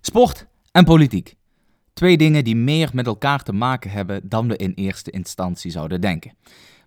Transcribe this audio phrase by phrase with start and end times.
[0.00, 1.34] Sport en politiek.
[1.92, 6.00] Twee dingen die meer met elkaar te maken hebben dan we in eerste instantie zouden
[6.00, 6.34] denken.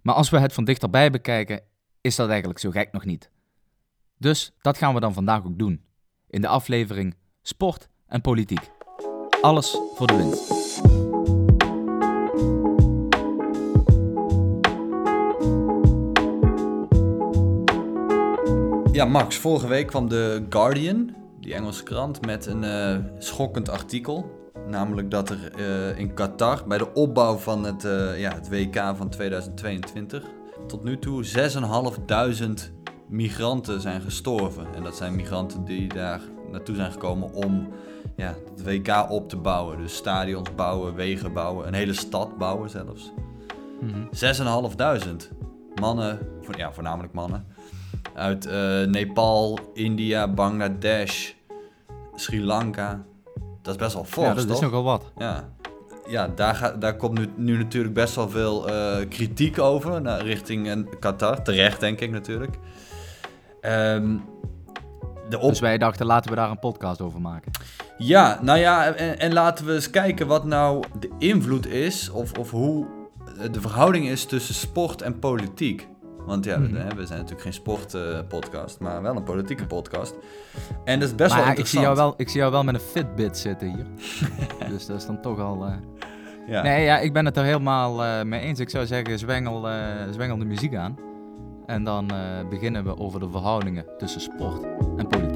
[0.01, 1.61] Maar als we het van dichterbij bekijken,
[2.01, 3.29] is dat eigenlijk zo gek nog niet.
[4.17, 5.83] Dus dat gaan we dan vandaag ook doen.
[6.27, 8.71] In de aflevering Sport en Politiek.
[9.41, 10.82] Alles voor de winst.
[18.95, 24.42] Ja, Max, vorige week kwam de Guardian, die Engelse krant, met een eh, schokkend artikel.
[24.68, 28.93] Namelijk dat er eh, in Qatar, bij de opbouw van het, eh, ja, het WK
[28.96, 30.24] van 2022,
[30.68, 32.71] tot nu toe 6.500
[33.07, 34.73] migranten zijn gestorven.
[34.75, 36.21] En dat zijn migranten die daar
[36.52, 37.67] naartoe zijn gekomen om
[38.16, 39.77] ja, het WK op te bouwen.
[39.77, 43.11] Dus stadions bouwen, wegen bouwen, een hele stad bouwen zelfs.
[44.11, 45.31] 6.500
[45.75, 46.19] mannen,
[46.57, 47.45] ja, voornamelijk mannen,
[48.13, 51.31] uit eh, Nepal, India, Bangladesh,
[52.16, 53.03] Sri Lanka.
[53.61, 54.55] Dat is best wel fors, ja, dat toch?
[54.55, 55.11] is nogal wat.
[55.17, 55.49] Ja,
[56.08, 60.22] ja daar, ga, daar komt nu, nu natuurlijk best wel veel eh, kritiek over naar,
[60.22, 61.42] richting eh, Qatar.
[61.42, 62.58] Terecht, denk ik natuurlijk.
[63.61, 64.17] Ehm,
[65.30, 65.49] de op...
[65.49, 67.52] Dus wij dachten, laten we daar een podcast over maken.
[67.97, 72.31] Ja, nou ja, en, en laten we eens kijken wat nou de invloed is, of,
[72.38, 72.86] of hoe
[73.52, 75.88] de verhouding is tussen sport en politiek.
[76.25, 76.71] Want ja, Mhm.
[76.73, 80.16] we, we zijn natuurlijk geen sportpodcast, maar wel een politieke podcast.
[80.83, 81.83] En dat is best maar wel ja, ik, zie interessant.
[81.83, 83.85] jou wel, ik zie jou wel met een Fitbit zitten hier.
[84.71, 85.65] dus dat is dan toch al...
[85.65, 85.73] eh,
[86.47, 86.61] Ja.
[86.61, 88.59] Nee, ja, ik ben het er helemaal eh, mee eens.
[88.59, 89.75] Ik zou zeggen, zwengel, eh,
[90.11, 90.97] zwengel de muziek aan.
[91.65, 92.11] En dan
[92.49, 94.63] beginnen we over de verhoudingen tussen sport
[94.97, 95.33] en politiek.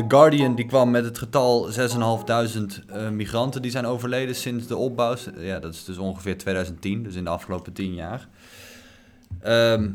[0.00, 1.74] The Guardian die kwam met het getal 6.500
[2.86, 5.14] eh, migranten die zijn overleden sinds de opbouw.
[5.38, 8.28] Ja, dat is dus ongeveer 2010, dus in de afgelopen 10 jaar.
[9.40, 9.90] Ehm,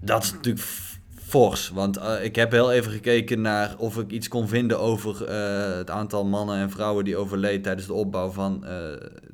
[0.00, 0.66] dat is natuurlijk
[1.14, 5.24] fors, want eh, ik heb heel even gekeken naar of ik iets kon vinden over
[5.24, 8.64] eh, het aantal mannen en vrouwen die overleed tijdens de opbouw van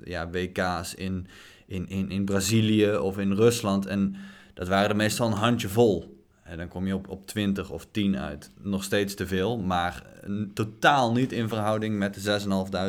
[0.05, 1.27] ja, WK's in,
[1.67, 3.87] in, in, in Brazilië of in Rusland.
[3.87, 4.17] En
[4.55, 6.16] dat waren er meestal een handjevol.
[6.47, 8.51] En dan kom je op, op 20 of 10 uit.
[8.63, 12.21] Nog steeds te veel, maar n- totaal niet in verhouding met de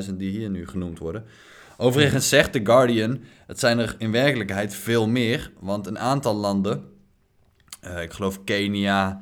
[0.10, 1.24] 6.500 die hier nu genoemd worden.
[1.78, 6.84] Overigens zegt The Guardian, het zijn er in werkelijkheid veel meer, want een aantal landen,
[7.82, 9.22] eh, ik geloof Kenia,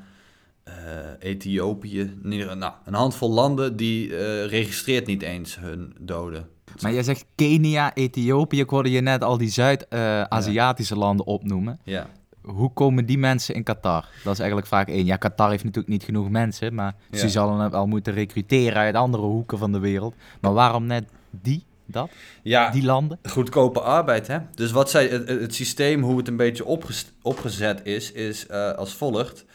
[0.64, 0.74] eh,
[1.20, 6.48] Ethiopië, nou, een handvol landen, die eh, registreert niet eens hun doden.
[6.82, 8.60] Maar jij zegt Kenia, Ethiopië.
[8.60, 11.80] Ik hoorde je net al die Zuid-Aziatische landen opnoemen.
[11.84, 12.10] Ja.
[12.46, 14.06] Hoe komen die mensen in Qatar?
[14.24, 15.06] Dat is eigenlijk vaak één.
[15.06, 17.18] Ja, Qatar heeft natuurlijk niet genoeg mensen, maar Ja.
[17.18, 20.16] ze zullen wel moeten recruteren uit andere hoeken van de wereld.
[20.42, 22.10] Maar waarom net die, dat,
[22.44, 23.20] Ja, die landen?
[23.30, 24.38] goedkope arbeid, hè?
[24.56, 28.72] Dus wat zij, het, het systeem, hoe het een beetje opges- opgezet is, is eh,
[28.72, 29.46] als volgt.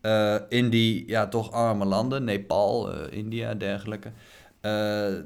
[0.00, 4.10] Eh, in die ja, toch arme landen, Nepal, eh, India, dergelijke.
[4.60, 4.72] eh,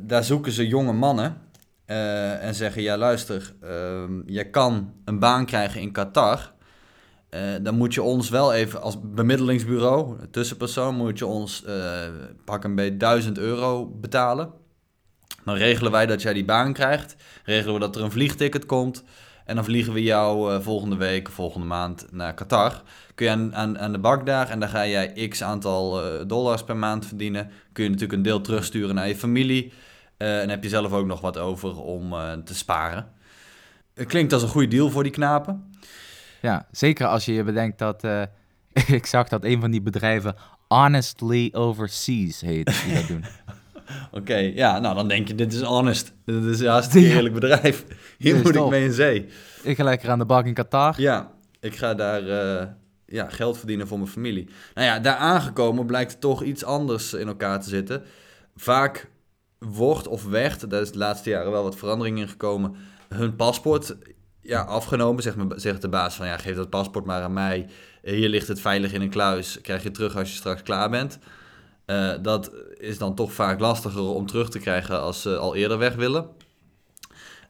[0.01, 1.37] daar zoeken ze jonge mannen
[2.41, 6.53] en zeggen: Ja, luister, ehm, je kan een baan krijgen in Qatar.
[7.37, 12.01] Eh, dan moet je ons wel even als bemiddelingsbureau, tussenpersoon, moet je ons eh,
[12.45, 14.51] pak een beetje 1000 euro betalen.
[15.45, 17.17] Dan regelen wij dat jij die baan krijgt.
[17.45, 19.05] Regelen we dat er een vliegticket komt.
[19.45, 22.83] En dan vliegen we jou eh, volgende week, volgende maand naar Qatar.
[23.15, 26.77] Kun je aan, aan, de bak daar en dan ga jij x aantal dollars per
[26.77, 27.51] maand verdienen.
[27.73, 29.73] Kun je natuurlijk een deel terugsturen naar je familie.
[30.17, 32.15] En heb je zelf ook nog wat over om
[32.45, 33.13] te sparen.
[33.95, 35.75] Het klinkt als een goede deal voor die knapen.
[36.43, 38.05] Ja, zeker als je je bedenkt dat...
[38.05, 38.23] eh,
[38.99, 40.35] ik zag dat een van die bedrijven
[40.69, 43.25] Honestly Overseas heet, die dat doen.
[44.11, 46.13] Oké, ja, nou dan denk je, dit is honest.
[46.25, 47.15] Dit is een hartstikke Ja.
[47.15, 47.85] eerlijk bedrijf.
[48.19, 48.71] Hier Dit moet ik top.
[48.71, 49.27] mee in zee.
[49.63, 51.01] Ik ga lekker aan de bak in Qatar.
[51.01, 51.31] Ja,
[51.61, 52.67] ik ga daar eh,
[53.07, 54.49] ja, geld verdienen voor mijn familie.
[54.75, 58.03] Nou ja, daar aangekomen blijkt toch iets anders in elkaar te zitten.
[58.57, 59.09] Vaak
[59.59, 62.75] wordt of werd, daar is de laatste jaren wel wat verandering in gekomen,
[63.09, 63.97] hun paspoort
[64.47, 65.23] ja, afgenomen.
[65.23, 67.67] Zegt, me- zegt de baas van, ja, geef dat paspoort maar aan mij.
[68.03, 70.91] Eh, Hier ligt het veilig in een kluis, krijg je terug als je straks klaar
[70.91, 71.19] bent.
[71.85, 75.79] Eh, dat is dan toch vaak lastiger om terug te krijgen als ze al eerder
[75.79, 76.27] weg willen.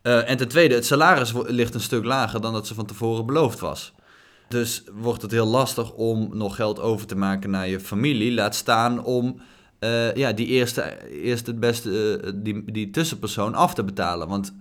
[0.02, 3.26] Eh, en ten tweede, het salaris ligt een stuk lager dan dat ze van tevoren
[3.26, 3.92] beloofd was.
[4.48, 8.32] Dus wordt het heel lastig om nog geld over te maken naar je familie.
[8.32, 9.40] Laat staan om
[10.14, 10.80] ja, die eerste,
[11.44, 14.28] het beste, die, die tussenpersoon af te betalen.
[14.28, 14.54] Want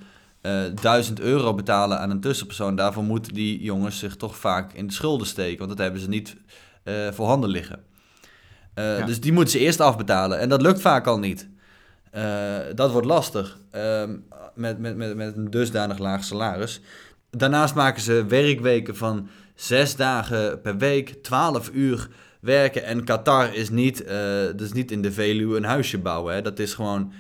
[0.46, 4.88] eh 1000 euro betalen aan een tussenpersoon, daarvoor moeten die jongens zich toch vaak in
[4.88, 5.58] de schulden steken.
[5.58, 6.36] Want dat hebben ze niet
[6.84, 7.84] eh voorhanden liggen.
[8.74, 9.06] Eh, Ja.
[9.06, 10.40] Dus die moeten ze eerst afbetalen.
[10.40, 11.48] En dat lukt vaak al niet.
[12.76, 14.16] Dat wordt lastig ehm,
[14.54, 16.82] met, met, met, met een dusdanig laag salaris.
[17.30, 22.08] Daarnaast maken ze werkweken van zes dagen per week, 12 uur
[22.40, 22.84] werken.
[22.84, 24.10] En Qatar is niet, uh,
[24.56, 26.34] dus niet in de Veluwe een huisje bouwen.
[26.34, 26.42] Hè.
[26.42, 27.12] Dat is gewoon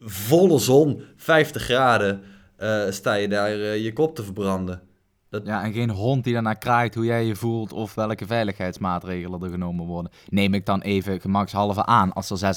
[0.00, 2.22] volle zon, 50 graden,
[2.62, 4.82] uh, sta je daar je kop te verbranden.
[5.28, 5.46] Dat...
[5.46, 9.50] Ja, en geen hond die daarna kraait hoe jij je voelt of welke veiligheidsmaatregelen er
[9.50, 10.12] genomen worden.
[10.28, 12.54] Neem ik dan even gemakshalve aan als er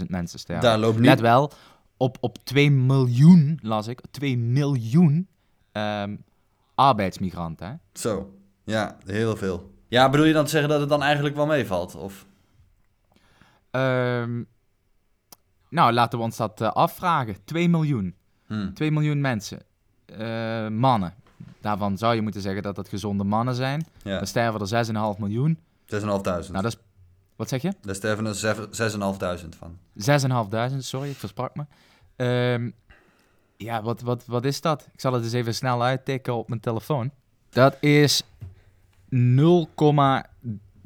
[0.00, 0.64] 6.500 mensen sterven.
[0.64, 1.06] Daar loopt niet...
[1.06, 1.52] Let wel,
[1.96, 5.28] op, op 2 miljoen, las ik, 2 miljoen
[5.72, 6.24] um,
[6.74, 7.66] arbeidsmigranten.
[7.66, 7.74] Hè?
[8.00, 8.34] Zo,
[8.64, 9.70] ja, heel veel.
[9.88, 11.94] Ja, bedoel je dan te zeggen dat het dan eigenlijk wel meevalt?
[11.94, 12.26] Of?
[13.70, 14.46] Um,
[15.70, 17.36] nou, laten we ons dat uh, afvragen.
[17.44, 18.15] 2 miljoen.
[18.46, 18.74] Hmm.
[18.74, 19.58] 2 miljoen mensen.
[20.18, 21.14] Uh, mannen.
[21.60, 23.86] Daarvan zou je moeten zeggen dat dat gezonde mannen zijn.
[24.02, 24.16] Ja.
[24.16, 25.58] Dan sterven er 6,5 miljoen.
[25.94, 26.00] 6.500.
[26.00, 26.76] Nou, dat is...
[27.36, 27.72] Wat zeg je?
[27.80, 28.68] Daar sterven er
[29.42, 29.78] 6.500 van.
[30.72, 31.64] 6.500, sorry, ik versprak me.
[32.52, 32.74] Um,
[33.56, 34.88] ja, wat, wat, wat is dat?
[34.92, 37.10] Ik zal het eens even snel uittikken op mijn telefoon.
[37.50, 38.22] Dat is
[39.08, 39.68] 0,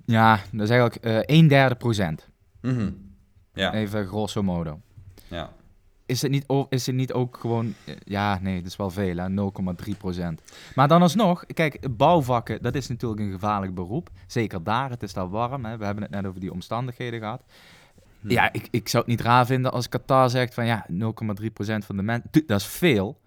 [0.04, 2.28] ja, dat is eigenlijk uh, 1 derde procent.
[2.60, 3.14] Mm -hmm.
[3.54, 3.72] Ja.
[3.72, 4.80] Even grosso modo.
[5.28, 5.50] Ja
[6.10, 7.74] is het niet, is het niet ook gewoon...
[7.84, 9.28] Eh, ja, nee, dat is wel veel, hè.
[9.90, 10.42] 0,3 procent.
[10.74, 14.10] Maar dan alsnog, kijk, bouwvakken, dat is natuurlijk een gevaarlijk beroep.
[14.26, 15.76] Zeker daar, het is daar warm, hè.
[15.76, 17.42] We hebben het net over die omstandigheden gehad.
[18.20, 18.30] Hm.
[18.30, 21.84] Ja, ik, ik zou het niet raar vinden als Qatar zegt van ja, 0,3 procent
[21.84, 22.30] van de mensen...
[22.46, 23.20] Dat is veel,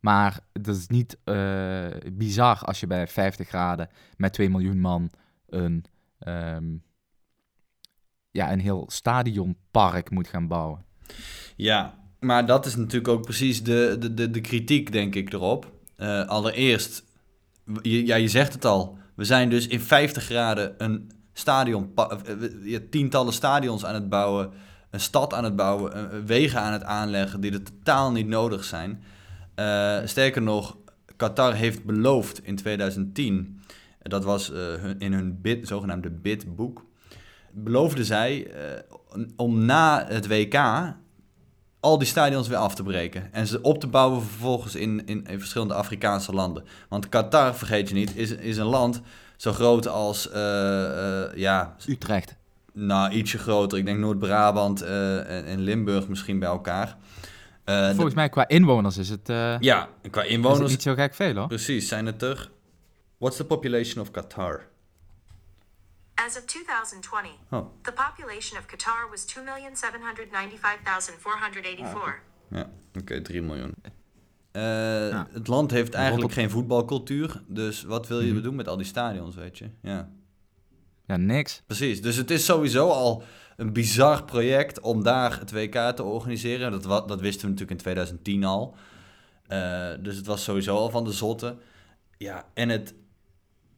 [0.00, 5.10] maar dat is niet uh, bizar als je bij 50 graden met 2 miljoen man
[5.48, 5.84] een...
[6.26, 6.82] Um,
[8.30, 10.84] ja, een heel stadionpark moet gaan bouwen.
[11.56, 15.72] Ja, maar dat is natuurlijk ook precies de, de, de, de kritiek, denk ik, erop.
[15.98, 17.04] Uh, allereerst,
[17.82, 18.98] je, ja, je zegt het al.
[19.14, 21.92] We zijn dus in 50 graden een stadion,
[22.62, 24.50] uh, tientallen stadions aan het bouwen,
[24.90, 28.64] een stad aan het bouwen, uh, wegen aan het aanleggen die er totaal niet nodig
[28.64, 29.02] zijn.
[30.08, 30.76] sterker nog,
[31.16, 33.60] Qatar heeft beloofd in 2010,
[34.02, 34.50] dat was
[34.98, 36.84] in hun bid, zogenaamde bidboek,
[37.52, 38.52] beloofden zij
[39.36, 40.54] om na het WK
[41.82, 43.32] al die stadions weer af te breken.
[43.32, 46.64] En ze op te bouwen vervolgens in, in, in verschillende Afrikaanse landen.
[46.88, 49.00] Want Qatar, vergeet je niet, is, is een land
[49.36, 50.28] zo groot als...
[50.28, 52.36] Uh, uh, ja, Utrecht.
[52.72, 53.78] Nou, ietsje groter.
[53.78, 56.96] Ik denk Noord-Brabant uh, en, en, Limburg misschien bij elkaar.
[57.64, 59.28] Volgens mij qua inwoners is het...
[59.60, 60.58] ja, qua inwoners...
[60.58, 61.46] Is het niet zo gek veel, hoor.
[61.46, 62.50] Precies, zijn het er...
[63.18, 64.66] What's the population of Qatar?
[66.26, 67.66] As of 2020, oh.
[67.82, 71.94] the population of Qatar was 2,795,484.
[71.94, 72.12] Ah,
[72.50, 73.74] ja, oké, okay, 3 miljoen.
[74.52, 74.62] Uh,
[75.10, 75.28] ja.
[75.32, 77.42] Het land heeft eigenlijk geen voetbalcultuur.
[77.46, 78.42] Dus wat wil je mm -hmm.
[78.42, 79.70] doen met al die stadions, weet je?
[79.82, 80.08] Ja.
[81.06, 81.62] ja, niks.
[81.66, 82.02] Precies.
[82.02, 83.22] Dus het is sowieso al
[83.56, 86.70] een bizar project om daar het WK te organiseren.
[86.70, 88.74] Dat, dat wisten we natuurlijk in 2010 al.
[89.48, 91.56] Uh, dus het was sowieso al van de zotte.
[92.18, 92.94] Ja, en het,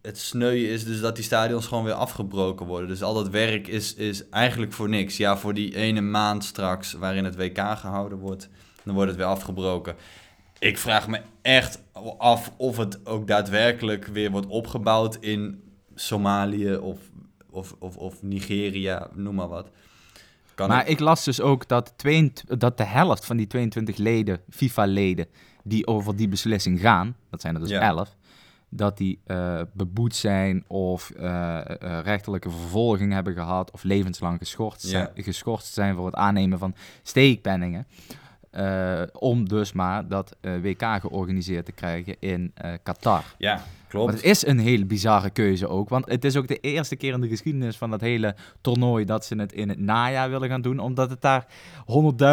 [0.05, 2.89] het sneu is dus dat die stadions gewoon weer afgebroken worden.
[2.89, 5.17] Dus al dat werk is, is eigenlijk voor niks.
[5.17, 8.49] Ja, voor die ene maand straks waarin het WK gehouden wordt,
[8.83, 9.95] dan wordt het weer afgebroken.
[10.59, 11.83] Ik vraag me echt
[12.19, 15.63] af of het ook daadwerkelijk weer wordt opgebouwd in
[15.95, 16.99] Somalië of,
[17.51, 19.71] of, of, of Nigeria, noem maar wat.
[20.55, 21.01] Kan maar ik...
[21.01, 25.27] las dus ook dat, twee, dat de helft van die 22 leden, FIFA-leden,
[25.63, 28.17] die over die beslissing gaan, dat zijn er dus 11,
[28.77, 31.61] dat die uh, beboet zijn of uh,
[32.03, 37.87] rechterlijke vervolging hebben gehad of levenslang geschorst, zijn, geschorst zijn voor het aannemen van steekpenningen.
[39.13, 43.25] om dus maar dat WK georganiseerd te krijgen in Qatar.
[43.39, 44.07] Ja, klopt.
[44.07, 47.13] Maar het is een hele bizarre keuze ook, want het is ook de eerste keer
[47.13, 50.63] in de geschiedenis van dat hele toernooi dat ze het in het najaar willen gaan
[50.63, 51.47] doen, omdat het daar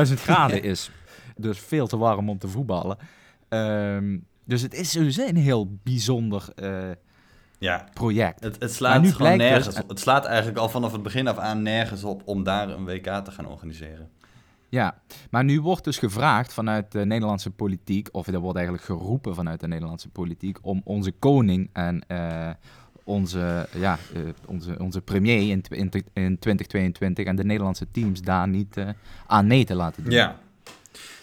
[0.07, 0.91] 100.000 graden is.
[1.36, 2.98] Dus veel te warm om te voetballen.
[3.50, 6.89] Um, dus het is sowieso een heel bijzonder uh,
[7.57, 7.86] ja.
[7.93, 8.43] project.
[8.43, 9.89] Het, het slaat nu gewoon nergens dus, op.
[9.89, 13.05] Het slaat eigenlijk al vanaf het begin af aan nergens op om daar een WK
[13.05, 14.10] te gaan organiseren.
[14.69, 14.98] Ja,
[15.29, 19.60] maar nu wordt dus gevraagd vanuit de Nederlandse politiek, of er wordt eigenlijk geroepen vanuit
[19.60, 22.50] de Nederlandse politiek, om onze koning en uh,
[23.03, 28.48] onze, ja, uh, onze, onze premier in, in, in, 2022 en de Nederlandse teams daar
[28.48, 28.89] niet uh,
[29.27, 30.13] aan mee te laten doen.
[30.13, 30.36] Ja,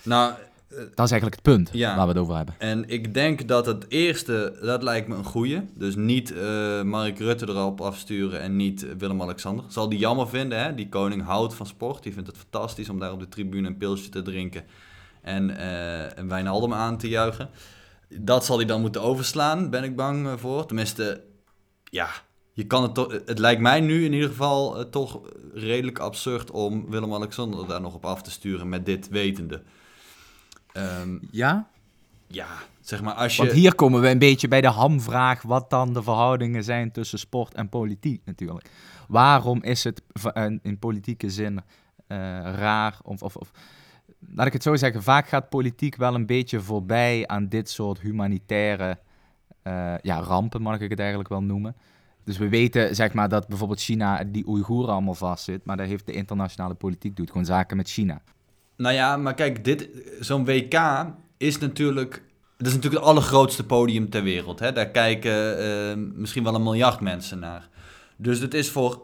[0.02, 0.32] nou,
[0.68, 2.54] dat is eigenlijk het punt waar we het over hebben.
[2.58, 5.60] En ik denk dat het eerste, dat lijkt me een goeie.
[5.74, 9.64] Dus niet uh, Mark Rutte erop afsturen en niet Willem-Alexander.
[9.68, 10.74] Zal die jammer vinden, hè?
[10.74, 12.02] Die koning houdt van sport.
[12.02, 14.64] Die vindt het fantastisch om daar op de tribune een pilsje te drinken.
[15.22, 17.50] En, uh, en Wijnaldum aan te juichen.
[18.08, 20.66] Dat zal hij dan moeten overslaan, ben ik bang voor.
[20.66, 21.24] Tenminste,
[21.84, 22.08] ja,
[22.52, 25.20] je kan het toch, het lijkt mij nu in ieder geval eh, toch
[25.54, 29.62] redelijk absurd om Willem-Alexander daar nog op af te sturen met dit wetende.
[30.72, 31.68] Ehm, ja?
[32.26, 32.46] Ja,
[32.80, 33.42] zeg maar als je...
[33.42, 37.18] Want hier komen we een beetje bij de hamvraag wat dan de verhoudingen zijn tussen
[37.18, 38.70] sport en politiek natuurlijk.
[39.08, 40.02] Waarom is het
[40.62, 42.18] in politieke zin uh,
[42.54, 43.50] raar of, of, of
[44.34, 48.00] laat ik het zo zeggen, vaak gaat politiek wel een beetje voorbij aan dit soort
[48.00, 48.98] humanitaire
[49.64, 51.76] uh, ja, rampen, mag ik het eigenlijk wel noemen.
[52.24, 56.06] Dus we weten zeg maar, dat bijvoorbeeld China die Oeigoeren allemaal vastzit, maar daar heeft
[56.06, 58.22] de internationale politiek doet gewoon zaken met China.
[58.78, 59.88] Nou ja, maar kijk, dit,
[60.20, 61.06] zo'n WK
[61.36, 62.22] is natuurlijk,
[62.56, 64.58] dat is natuurlijk het allergrootste podium ter wereld.
[64.58, 64.72] Hè?
[64.72, 67.68] Daar kijken uh, misschien wel een miljard mensen naar.
[68.16, 69.02] Dus het is voor,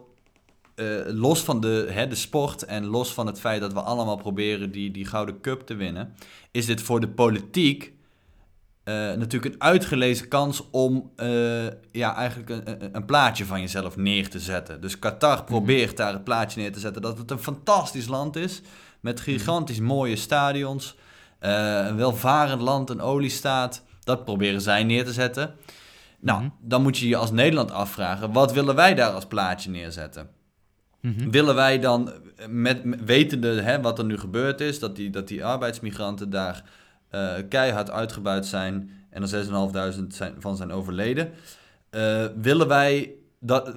[0.75, 4.17] uh, los van de, hè, de sport en los van het feit dat we allemaal
[4.17, 6.15] proberen die, die gouden cup te winnen,
[6.51, 7.93] is dit voor de politiek
[8.85, 14.29] uh, natuurlijk een uitgelezen kans om uh, ja, eigenlijk een, een, plaatje van jezelf neer
[14.29, 14.81] te zetten.
[14.81, 15.45] Dus Qatar mhm.
[15.45, 18.61] probeert daar het plaatje neer te zetten dat het een fantastisch land is.
[19.05, 19.23] Met mhm.
[19.23, 20.95] gigantisch mooie stadions.
[21.41, 23.83] Uh, een welvarend land, een oliestaat.
[24.03, 25.55] Dat proberen zij neer te zetten.
[26.19, 26.49] Nou, mhm.
[26.59, 30.29] dan moet je je als Nederland afvragen: wat willen wij daar als plaatje neerzetten?
[31.29, 32.11] Willen wij dan,
[32.49, 36.63] met, wetende hè, wat er nu gebeurd is, dat die, dat die arbeidsmigranten daar
[37.11, 39.45] uh, keihard uitgebuit zijn en er
[39.99, 41.31] 6.500 zijn, van zijn overleden.
[41.91, 43.73] Uh, willen wij dat,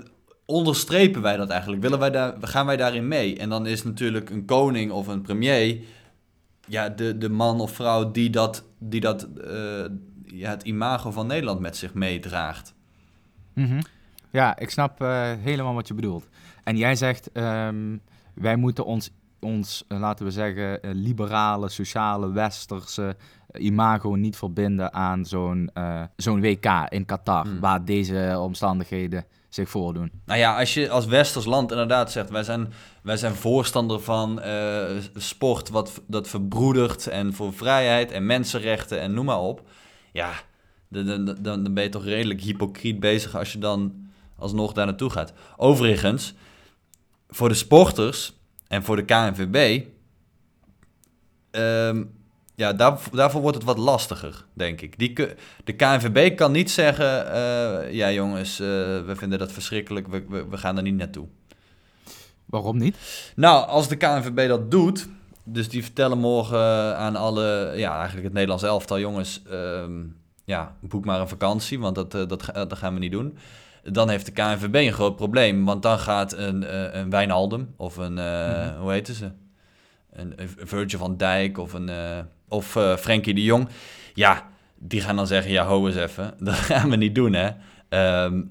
[0.50, 1.82] onderstrepen wij dat eigenlijk?
[1.82, 3.36] Willen wij daar, gaan wij daarin mee?
[3.36, 5.78] En dan is natuurlijk een koning of een premier
[6.66, 9.84] ja, de, de man of vrouw die dat, die dat uh,
[10.24, 12.74] ja, het imago van Nederland met zich meedraagt.
[13.54, 13.78] Mm
[14.30, 16.28] Ja, ik snap uh, helemaal wat je bedoelt.
[16.64, 18.00] En jij zegt, um,
[18.34, 24.36] wij moeten ons ons, eh, laten we zeggen, eh, liberale, sociale, westerse eh, imago niet
[24.36, 25.70] verbinden aan zo'n
[26.16, 27.60] zo'n WK in Qatar, hmm.
[27.60, 30.10] waar deze omstandigheden zich voordoen.
[30.24, 34.40] Nou ja, als je als westers land inderdaad zegt, wij zijn, wij zijn voorstander van
[35.14, 39.62] sport wat dat verbroedert en voor vrijheid en mensenrechten en noem maar op.
[40.12, 40.32] Ja,
[40.88, 45.10] dan, dan, dan ben je toch redelijk hypocriet bezig als je dan alsnog daar naartoe
[45.10, 45.32] gaat.
[45.56, 46.34] Overigens,
[47.28, 48.32] voor de sporters
[48.68, 49.84] en voor de KNVB,
[51.50, 52.04] ehm,
[52.58, 54.98] ja, daar, daarvoor wordt het wat lastiger, denk ik.
[54.98, 55.12] Die,
[55.64, 58.66] de KNVB kan niet zeggen, uh, ja jongens, uh,
[59.06, 61.26] we vinden dat verschrikkelijk, we, we, we, gaan er niet naartoe.
[62.44, 62.96] Waarom niet?
[63.36, 65.08] Nou, als de KNVB dat doet,
[65.44, 69.84] dus die vertellen morgen aan alle, ja, eigenlijk het Nederlands elftal, jongens, uh,
[70.44, 73.38] ja, boek maar een vakantie, want dat, uh, dat, dat gaan we niet doen
[73.82, 75.64] dan heeft de KNVB een groot probleem.
[75.64, 79.30] Want dan gaat een, een Wijnaldum of een, uh, hoe heet ze?
[80.18, 82.66] Een, Virgil van Dijk of, een, uh, of
[82.98, 83.68] Frenkie de Jong.
[84.14, 86.34] Ja, die gaan dan zeggen, ja, ho eens even.
[86.38, 87.50] Dat gaan we niet doen, hè.
[88.24, 88.50] Um,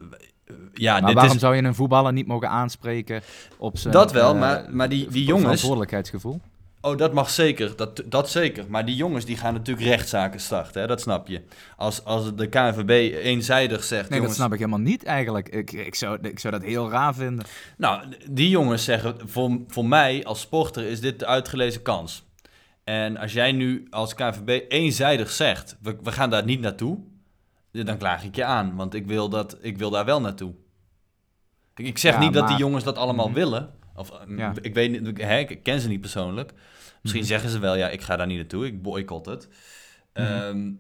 [0.74, 3.22] ja, maar waarom zou je een voetballer niet mogen aanspreken
[3.58, 3.94] op zijn...
[3.94, 5.44] Dat wel, maar, maar die, die jongens...
[5.44, 6.42] Verantwoordelijkheidsgevoel?
[6.88, 7.76] Oh, dat mag zeker.
[7.76, 8.66] Dat, dat zeker.
[8.70, 10.82] Maar die jongens die gaan natuurlijk rechtszaken starten.
[10.82, 10.88] Hè?
[10.88, 11.42] Dat snap je.
[11.76, 14.10] Als, als de KNVB eenzijdig zegt...
[14.10, 15.50] Nee, dat snap ik helemaal niet eigenlijk.
[15.50, 17.46] Ik, ik, zou, ik zou dat heel raar vinden.
[17.78, 19.16] Nou, die jongens zeggen...
[19.26, 22.26] Voor, voor mij als sporter is dit de uitgelezen kans.
[22.84, 25.78] En als jij nu als KNVB eenzijdig zegt...
[25.82, 27.00] We, we gaan daar niet naartoe...
[27.72, 28.76] Dan klaag ik je aan.
[28.76, 30.54] Want ik wil, dat, ik wil daar wel naartoe.
[31.76, 33.36] Ik zeg niet dat die jongens dat allemaal mhm.
[33.36, 33.76] willen...
[33.98, 34.12] Of,
[34.62, 36.54] Ik weet hè, ik ken ze niet persoonlijk.
[37.08, 37.32] Misschien mhm.
[37.32, 39.48] zeggen ze wel, ja, ik ga daar niet naartoe, ik boycott het.
[40.14, 40.26] Mhm.
[40.26, 40.72] Ehm,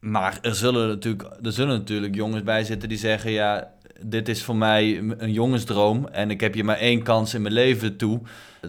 [0.00, 4.42] maar er zullen, natuurlijk, er zullen natuurlijk jongens bij zitten die zeggen, ja, dit is
[4.42, 8.20] voor mij een jongensdroom en ik heb je maar één kans in mijn leven toe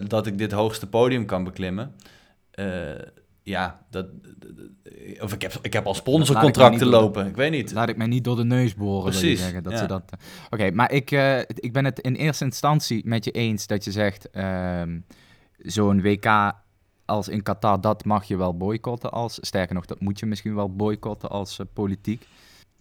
[0.08, 1.94] dat ik dit hoogste podium kan beklimmen.
[2.54, 2.66] Uh,
[3.42, 4.06] ja, dat,
[5.20, 7.26] of ik heb, ik heb al sponsorcontracten lopen.
[7.26, 7.72] ik weet niet.
[7.72, 9.10] Laat ik mij niet door de neus boren.
[9.10, 9.40] Precies.
[9.40, 10.02] Zeggen, dat ze dat.
[10.10, 10.18] Eh,
[10.50, 13.90] oké, maar ik, uh, ik ben het in eerste instantie met je eens dat je
[13.90, 14.82] zegt: uh,
[15.58, 16.52] zo'n WK
[17.04, 19.38] als in Qatar, dat mag je wel boycotten als.
[19.40, 22.26] Sterker nog, dat moet je misschien wel boycotten als uh, politiek.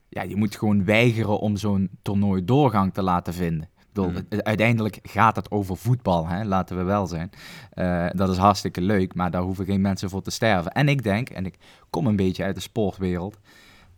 [0.10, 3.70] Ja, je moet gewoon weigeren om zo'n toernooi doorgang te laten vinden.
[3.94, 4.16] Hmm.
[4.30, 6.44] Uiteindelijk gaat het over voetbal, hè?
[6.44, 7.30] laten we wel zijn.
[7.74, 10.72] Uh, dat is hartstikke leuk, maar daar hoeven geen mensen voor te sterven.
[10.72, 11.58] En ik denk, en ik
[11.90, 13.40] kom een beetje uit de sportwereld,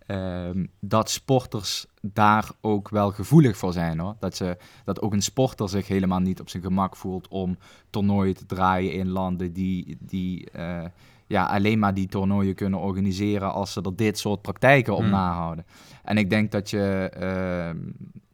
[0.08, 4.00] uh, dat sporters daar ook wel gevoelig voor zijn.
[4.00, 4.16] Hoor.
[4.20, 7.58] Dat, ze, dat ook een sporter zich helemaal niet op zijn gemak voelt om
[7.90, 10.84] toernooien te draaien in landen die, die uh,
[11.28, 15.10] ja, alleen maar die toernooien kunnen organiseren als ze er dit soort praktijken op hmm.
[15.10, 15.66] nahouden.
[16.04, 17.78] En ik denk dat je ehm,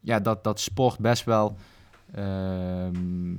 [0.02, 1.56] ja, dat, dat sport best wel
[2.14, 3.34] ehm,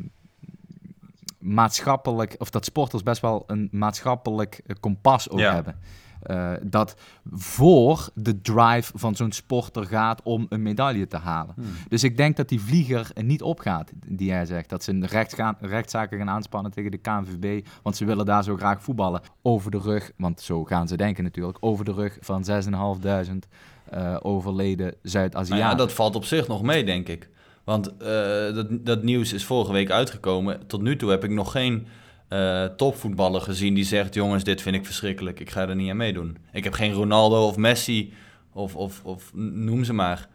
[1.39, 5.77] maatschappelijk, of dat sporters best wel een maatschappelijk kompas ook hebben.
[6.27, 6.97] Uh, dat
[7.31, 11.55] voor de drive van zo'n sporter gaat om een medaille te halen.
[11.55, 11.67] Hmm.
[11.89, 14.69] Dus ik denk dat die vlieger niet opgaat, die jij zegt.
[14.69, 18.57] Dat ze rechts gaan, rechtszaken gaan aanspannen tegen de KNVB, want ze willen daar zo
[18.57, 19.21] graag voetballen.
[19.43, 23.49] Over de rug, want zo gaan ze denken natuurlijk, over de rug van 6.500
[23.95, 25.65] uh, overleden Zuid-Aziaten.
[25.65, 27.29] Nou ja, dat valt op zich nog mee, denk ik.
[27.65, 28.07] Want uh,
[28.55, 30.67] dat, dat nieuws is vorige week uitgekomen.
[30.67, 31.87] Tot nu toe heb ik nog geen
[32.33, 35.97] uh, topvoetballer gezien die zegt: Jongens, dit vind ik verschrikkelijk, ik ga er niet aan
[35.97, 36.37] meedoen.
[36.53, 38.13] Ik heb geen Ronaldo of Messi
[38.53, 40.29] of, of, of noem ze maar.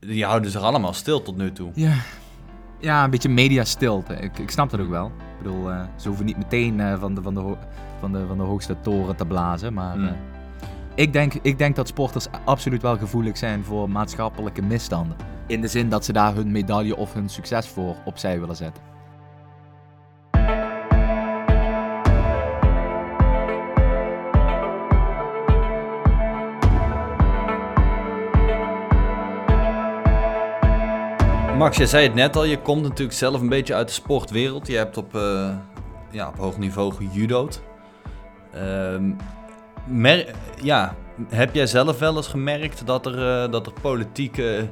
[0.00, 1.70] Die houden zich allemaal stil tot nu toe.
[1.74, 1.94] Ja,
[2.80, 4.14] ja een beetje mediastilte.
[4.14, 5.06] Ik, ik snap dat ook wel.
[5.06, 7.56] Ik bedoel, uh, ze hoeven niet meteen uh, van, de, van, de
[8.00, 9.72] van, de, van de hoogste toren te blazen.
[9.72, 10.16] Maar mm.
[10.94, 15.16] ik, denk, ik denk dat sporters absoluut wel gevoelig zijn voor maatschappelijke misstanden.
[15.46, 18.93] In de zin dat ze daar hun medaille of hun succes voor opzij willen zetten.
[31.58, 34.66] Max, je zei het net al, je komt natuurlijk zelf een beetje uit de sportwereld.
[34.66, 35.56] Je hebt op, uh,
[36.10, 37.62] ja, op hoog niveau gejudo'd.
[38.54, 39.14] Uh,
[40.62, 40.96] ja,
[41.28, 44.68] heb jij zelf wel eens gemerkt dat er, uh, dat er politieke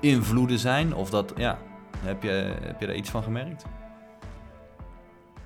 [0.00, 0.94] invloeden zijn?
[0.94, 1.58] Of dat, ja,
[1.98, 3.64] heb je, heb je daar iets van gemerkt?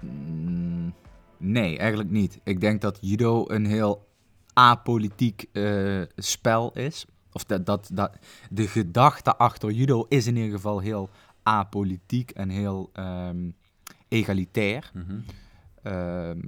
[0.01, 0.95] Mm,
[1.37, 2.41] nee, eigenlijk niet.
[2.45, 4.07] Ik denk dat judo een heel
[4.53, 5.45] apolitiek
[6.17, 7.07] spel is.
[7.33, 8.19] Of dat, dat, dat,
[8.51, 11.11] de gedachte achter judo is in ieder geval heel
[11.43, 13.55] apolitiek en heel um,
[14.09, 14.91] egalitair.
[14.95, 15.21] Mhm.
[15.83, 16.39] Ehm,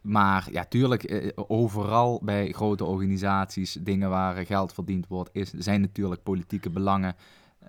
[0.00, 5.80] maar ja, tuurlijk, eh, overal bij grote organisaties, dingen waar geld verdiend wordt, is, zijn
[5.80, 7.16] natuurlijk politieke belangen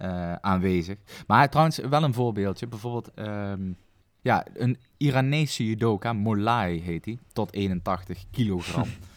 [0.02, 0.98] uh, aanwezig.
[1.28, 2.68] Maar trouwens, wel een voorbeeldje.
[2.68, 3.78] Bijvoorbeeld, um,
[4.22, 8.88] ja, een Iranese judoka, Molai heet hij, tot 81 kilogram.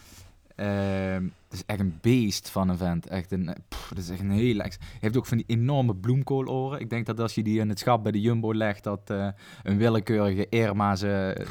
[0.61, 3.07] um, Het is echt een beest van een vent.
[3.07, 6.81] Echt een, pff, dat is echt een heel Hij heeft ook van die enorme bloemkooloren.
[6.81, 9.29] Ik denk dat als je die in het schap bij de Jumbo legt, dat uh,
[9.63, 11.47] een willekeurige Irma ze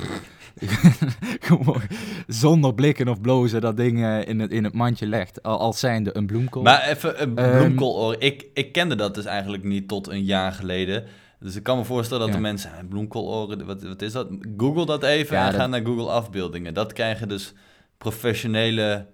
[1.48, 1.82] gewoon
[2.28, 5.44] zonder blikken of blozen dat ding uh, in, het, in het mandje legt.
[5.44, 6.64] Als zijnde een bloemkool.
[6.64, 8.16] Maar even een um, bloemkooloor.
[8.20, 11.04] Ik, ik kende dat dus eigenlijk niet tot een jaar geleden.
[11.40, 12.36] Dus ik kan me voorstellen dat ja.
[12.36, 14.28] de mensen, bloemkooloren, wat, wat is dat?
[14.58, 15.62] Google dat even ja, en dat...
[15.62, 16.74] ga naar Google afbeeldingen.
[16.74, 17.54] Dat krijgen dus
[18.00, 19.08] professionele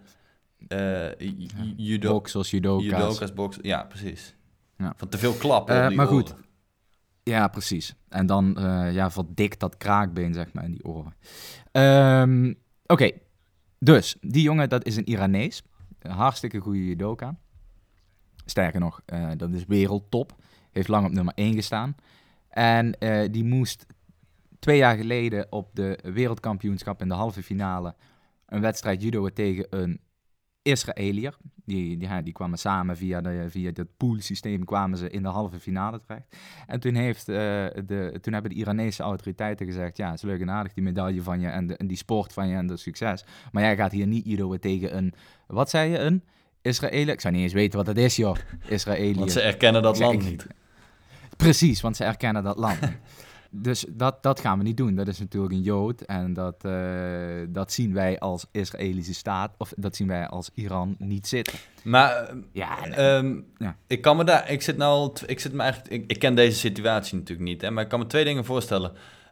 [0.67, 1.10] uh,
[1.78, 2.86] judo, boxers, judoka's.
[2.86, 4.36] Judoka's, box, ja, precies.
[4.78, 4.93] Ja.
[4.95, 6.36] Van te veel klappen uh, Maar goed.
[7.24, 7.95] Ja, precies.
[8.10, 11.13] En dan uh, ja, verdikt dat kraakbeen, zeg maar, in die oren.
[11.71, 13.21] Um, Oké, okay.
[13.80, 15.63] dus die jongen, dat is een Iranees.
[16.00, 17.36] Een hartstikke goede judoka.
[18.45, 20.36] Sterker nog, uh, dat is wereldtop.
[20.71, 21.95] Heeft lang op nummer 1 gestaan.
[22.50, 23.86] En uh, die moest
[24.60, 27.95] twee jaar geleden op de wereldkampioenschap in de halve finale
[28.45, 29.99] een wedstrijd judo tegen een
[30.62, 31.38] Israëliër.
[31.65, 35.60] Die, die, die kwamen samen via, de, via het poolsysteem kwamen ze in de halve
[35.60, 36.38] finale terecht.
[36.67, 39.97] En toen, heeft, uh, de, toen hebben de Iranese autoriteiten gezegd...
[39.97, 42.34] ja, het is leuk en aardig die medaille van je en, de, en die sport
[42.34, 43.25] van je en de succes.
[43.51, 45.13] Maar jij gaat hier niet judo tegen een...
[45.47, 45.97] Wat zei je?
[45.97, 46.23] Een
[46.62, 47.12] Israëli?
[47.12, 48.36] Ik zou niet eens weten wat dat is, joh.
[48.67, 49.15] Israëliër.
[49.19, 50.47] Want ze erkennen dat land niet.
[51.38, 52.79] Precies, want ze erkennen dat land.
[53.62, 54.96] dus dat, dat gaan we niet doen.
[54.96, 56.74] Dat is natuurlijk een Jood en dat, uh,
[57.48, 61.58] dat zien wij als Israëlische staat, of dat zien wij als Iran niet zitten.
[61.84, 63.76] Maar ja, um, ja.
[63.88, 66.58] ik kan me daar, ik zit nou, ik zit me eigenlijk, ik, ik, ken deze
[66.58, 68.91] situatie natuurlijk niet, hè, maar ik kan me twee dingen voorstellen.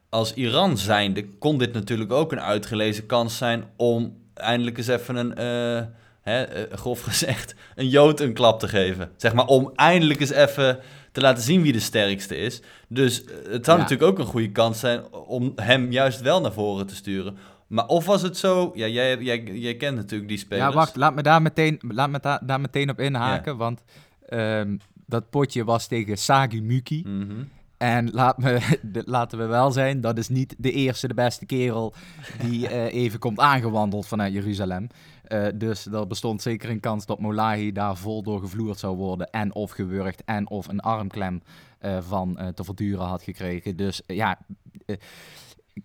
[0.10, 5.16] Als Iran zijnde kon dit natuurlijk ook een uitgelezen kans zijn om eindelijk eens even
[5.16, 5.86] een, uh,
[6.22, 9.12] hè, uh, grof gezegd, een Jood een klap te geven.
[9.18, 10.80] Zeg maar om eindelijk eens even
[11.14, 12.62] te laten zien wie de sterkste is.
[12.88, 16.54] Dus eh, het zou natuurlijk ook een goede kans zijn om hem juist wel naar
[16.54, 17.38] voren te sturen.
[17.68, 20.68] Maar of was het zo, ja, jij, jij, jij kent natuurlijk die spelers.
[20.68, 23.84] Ja, wacht, laat me daar meteen, laat me da daar meteen op inhaken, want
[24.30, 27.04] um, dat potje was tegen Sagi Muki.
[27.06, 27.50] Mm -hmm.
[27.78, 31.94] En laat me, laten we wel zijn, dat is niet de eerste, de beste kerel
[32.42, 34.88] die uh, even komt aangewandeld vanuit Jeruzalem.
[35.28, 39.30] Uh, dus er bestond zeker een kans dat Molahi daar vol door gevloerd zou worden.
[39.30, 41.42] En of gewurgd en of een armklem
[41.82, 43.76] uh, van te verduren had gekregen.
[43.76, 44.40] Dus ja,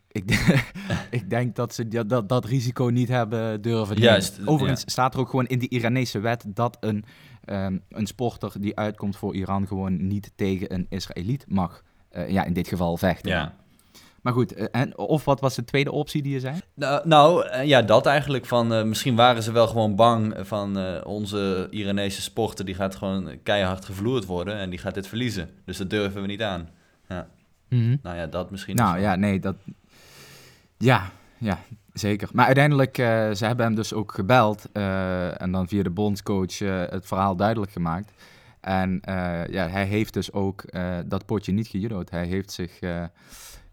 [0.08, 0.24] ik,
[1.10, 5.30] ik, denk dat ze dat, dat, risico niet hebben durven Juist, Overigens staat er ook
[5.30, 7.04] gewoon in die Iranese wet dat een,
[7.44, 12.52] um, een sporter die uitkomt voor Iran gewoon niet tegen een Israëliet mag ja, in
[12.52, 13.30] dit geval vechten.
[13.30, 13.54] Ja.
[14.22, 16.54] Maar goed, en, of wat was de tweede optie die je zei?
[16.74, 21.66] Nou, nou uh, ja, dat eigenlijk van misschien waren ze wel gewoon bang van onze
[21.70, 25.50] Iranese sporter, die gaat gewoon keihard gevloerd worden en die gaat dit verliezen.
[25.64, 26.68] Dus dat durven we niet aan.
[27.08, 27.28] Ja.
[27.68, 27.98] Mm -hmm.
[28.02, 28.76] Nou ja, dat misschien.
[28.76, 29.56] Nou ja, nee, dat.
[30.76, 31.58] Ja, ja.
[31.92, 32.28] Zeker.
[32.32, 36.58] Maar uiteindelijk, uh, ze hebben hem dus ook gebeld en dan via de bondscoach
[36.90, 38.12] het verhaal duidelijk gemaakt.
[38.60, 39.00] En
[39.50, 40.64] ja, hij heeft dus ook
[41.06, 42.10] dat potje niet gejudo'd.
[42.10, 42.78] Hij heeft zich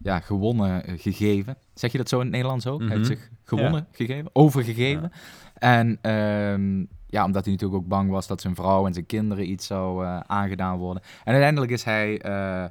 [0.06, 1.56] ja, gewonnen gegeven.
[1.74, 2.80] Zeg je dat zo in het Nederlands ook?
[2.80, 3.18] Hij heeft mhm.
[3.18, 5.12] zich gewonnen gegeven, overgegeven.
[5.54, 9.50] En ehm, ja, omdat hij natuurlijk ook bang was dat zijn vrouw en zijn kinderen
[9.50, 11.02] iets zou uh, aangedaan worden.
[11.24, 12.64] En uiteindelijk is hij uh,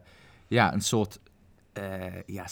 [0.47, 1.19] ja, een soort
[1.77, 1.83] uh,
[2.25, 2.45] ja,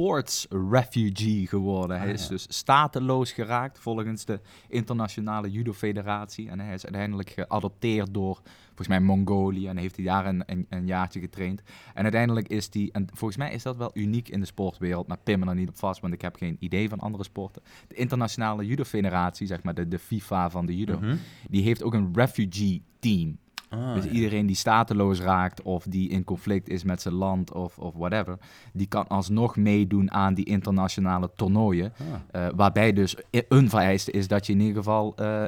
[0.00, 1.98] sports refugee geworden.
[1.98, 6.48] hij ah, is dus stateloos geraakt volgens de Internationale Judo Federatie.
[6.48, 9.66] En hij is uiteindelijk geadopteerd door, volgens mij, Mongolië.
[9.66, 11.62] En heeft hij daar een, een, een, jaartje getraind.
[11.94, 15.18] En uiteindelijk is hij, en volgens mij is dat wel uniek in de sportwereld, maar
[15.18, 17.62] pin me er niet op vast, want ik heb geen idee van andere sporten.
[17.88, 21.16] De Internationale Judo Federatie, zeg maar de, de FIFA van de judo, mhm.
[21.48, 23.38] die heeft ook een refugee team.
[23.70, 27.78] Ah, dus iedereen die stateloos raakt of die in conflict is met zijn land of,
[27.78, 28.38] of whatever,
[28.72, 31.92] die kan alsnog meedoen aan die internationale toernooien.
[32.32, 32.42] Ah.
[32.42, 33.16] Uh, waarbij dus
[33.48, 35.44] een vereiste is dat je in ieder geval uh,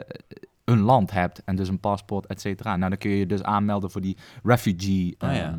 [0.64, 2.76] een land hebt en dus een paspoort, et cetera.
[2.76, 5.42] Nou, dan kun je je dus aanmelden voor die refugee, ah, ja.
[5.42, 5.58] Ehm,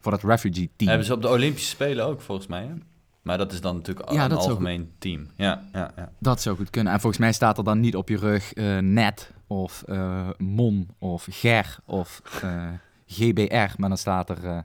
[0.00, 0.88] voor dat refugee team.
[0.88, 2.74] Hebben ze op de Olympische Spelen ook volgens mij, hè?
[3.24, 5.26] Maar dat is dan natuurlijk ja, een algemeen team.
[5.36, 6.12] Ja, ja, ja.
[6.18, 6.92] Dat zou goed kunnen.
[6.92, 10.88] En volgens mij staat er dan niet op je rug uh, net of uh, MON
[10.98, 12.68] of GER of uh,
[13.06, 14.64] GBR, maar dan staat er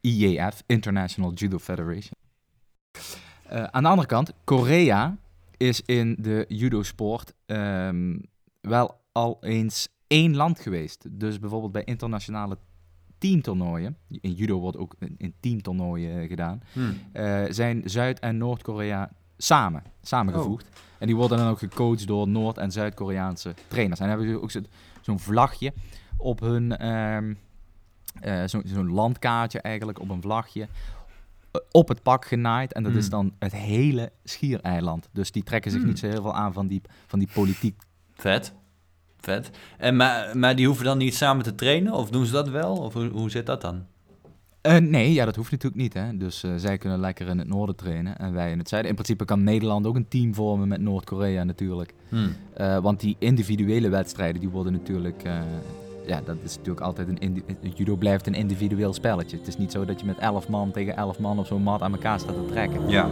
[0.00, 2.14] IJF, International Judo Federation.
[3.48, 5.16] aan de andere kant, Korea
[5.56, 8.22] is in de judo-sport um,
[8.60, 11.06] wel al eens één land geweest.
[11.10, 12.58] Dus bijvoorbeeld bij internationale
[13.20, 16.98] teamtoernooien, in judo wordt ook in teamtoernooien gedaan, hmm.
[17.12, 20.66] uh, zijn Zuid- en Noord-Korea samen, samengevoegd.
[20.68, 20.78] Oh.
[20.98, 24.00] En die worden dan ook gecoacht door Noord- en Zuid-Koreaanse trainers.
[24.00, 24.64] En dan hebben ze ook
[25.00, 25.72] zo'n vlagje
[26.16, 27.38] op hun, um,
[28.24, 30.68] uh, zo'n landkaartje eigenlijk, op een vlagje,
[31.50, 32.72] eh, op het pak genaaid.
[32.72, 33.10] En dat is hmm.
[33.10, 35.08] dan het hele schiereiland.
[35.12, 35.88] Dus die trekken zich hmm.
[35.88, 37.82] niet zo heel veel aan van die, van die politiek.
[38.14, 38.54] Vet.
[39.20, 39.50] Vet.
[39.78, 41.92] En, maar, maar die hoeven dan niet samen te trainen?
[41.92, 42.76] Of doen ze dat wel?
[42.76, 43.84] Of hoe, hoe zit dat dan?
[44.62, 45.94] Uh, nee, ja, dat hoeft natuurlijk niet.
[45.94, 46.16] Hè.
[46.16, 48.90] Dus uh, zij kunnen lekker in het noorden trainen en wij in het zuiden.
[48.90, 51.94] In principe kan Nederland ook een team vormen met Noord-Korea natuurlijk.
[52.08, 52.36] Hmm.
[52.60, 55.22] Uh, want die individuele wedstrijden, die worden natuurlijk...
[56.06, 57.42] ja, dat is natuurlijk altijd een...
[57.74, 59.36] Judo blijft een individueel spelletje.
[59.36, 61.82] Het is niet zo dat je met 11 man tegen 11 man op zo'n mat
[61.82, 62.88] aan elkaar staat te trekken.
[62.88, 63.08] Ja.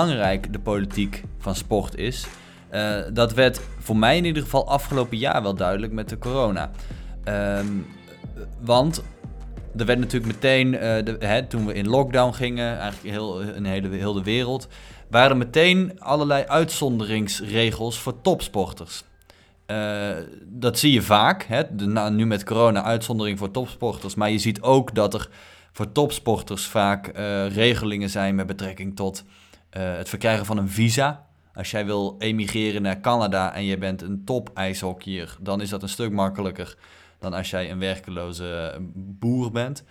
[0.00, 2.26] Belangrijk de politiek van sport is.
[2.72, 6.70] Uh, dat werd voor mij in ieder geval afgelopen jaar wel duidelijk met de corona.
[7.24, 7.86] Um,
[8.60, 9.02] want
[9.76, 13.88] er werd natuurlijk meteen, de, hè, toen we in lockdown gingen, eigenlijk heel, een hele,
[13.88, 14.68] heel de wereld,
[15.10, 19.04] waren er meteen allerlei uitzonderingsregels voor topsporters.
[19.66, 20.10] Uh,
[20.46, 21.62] dat zie je vaak, hè?
[21.76, 25.28] De, nu met corona uitzondering voor topsporters, maar je ziet ook dat er
[25.72, 27.12] voor topsporters vaak
[27.52, 29.24] regelingen zijn met betrekking tot
[29.76, 31.26] uh, het verkrijgen van een visa.
[31.54, 35.82] Als jij wil emigreren naar Canada en je bent een top ijshockeyer, dan is dat
[35.82, 36.76] een stuk makkelijker
[37.18, 39.84] dan als jij een werkeloze boer bent.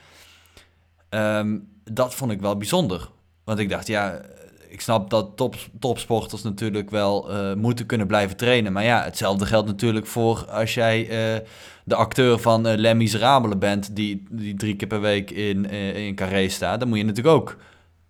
[1.09, 3.09] Um, dat vond ik wel bijzonder.
[3.43, 4.21] Want ik dacht, ja,
[4.67, 8.73] ik snap dat top, topsporters natuurlijk wel uh, moeten kunnen blijven trainen.
[8.73, 11.45] Maar ja, hetzelfde geldt natuurlijk voor als jij uh,
[11.83, 13.19] de acteur van uh, Les
[13.57, 15.65] bent, die, die drie keer per week in,
[15.95, 16.79] in Carré staat.
[16.79, 17.57] Dan moet je natuurlijk ook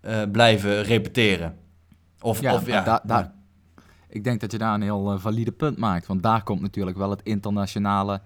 [0.02, 1.58] uh, blijven repeteren.
[2.22, 3.02] Of, ja, of, ja.
[3.04, 3.34] daar,
[4.08, 6.08] ik denk dat je daar een heel uh, valide punt maakt.
[6.08, 8.22] Want daar komt natuurlijk wel het internationale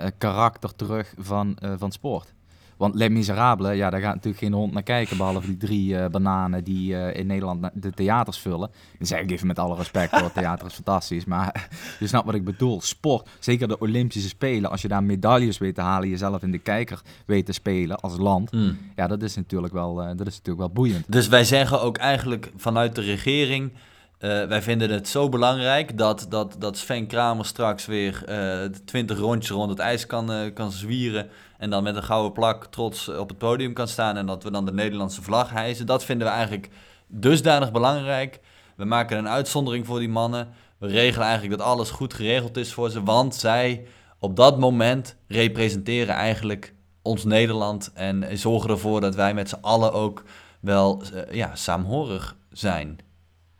[0.00, 2.34] uh, karakter terug van, van sport.
[2.78, 6.06] Want Les Miserables, ja, daar gaat natuurlijk geen hond naar kijken, behalve die drie uh,
[6.06, 8.70] bananen die uh, in Nederland de theaters vullen.
[8.98, 11.68] Zeg ik even met alle respect, hoor, theater is fantastisch, maar
[12.00, 12.80] je snapt wat ik bedoel.
[12.80, 16.58] Sport, zeker de Olympische Spelen, als je daar medailles weet te halen, jezelf in de
[16.58, 18.78] kijker weet te spelen als land, mm.
[18.96, 21.04] ja, dat is, natuurlijk wel, uh, dat is natuurlijk wel boeiend.
[21.08, 23.72] Dus wij zeggen ook eigenlijk vanuit de regering,
[24.20, 29.50] uh, wij vinden het zo belangrijk dat, dat, dat Sven Kramer straks weer uh, rondjes
[29.50, 31.28] rond het ijs kan, uh, kan zwieren.
[31.58, 34.16] En dan met een gouden plak trots op het podium kan staan.
[34.16, 35.86] En dat we dan de Nederlandse vlag hijsen.
[35.86, 36.68] Dat vinden we eigenlijk
[37.06, 38.40] dusdanig belangrijk.
[38.76, 40.48] We maken een uitzondering voor die mannen.
[40.78, 43.02] We regelen eigenlijk dat alles goed geregeld is voor ze.
[43.02, 43.86] Want zij
[44.18, 47.90] op dat moment representeren eigenlijk ons Nederland.
[47.94, 50.22] En zorgen ervoor dat wij met z'n allen ook
[50.60, 53.06] wel ja, saamhorig zijn.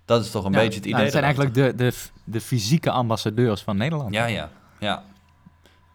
[0.08, 0.90] Dat is toch een beetje het idee.
[0.92, 1.92] Nou, het zijn eigenlijk de, de,
[2.24, 4.14] de fysieke ambassadeurs van Nederland.
[4.14, 4.50] Ja, ja.
[4.78, 5.02] Ja.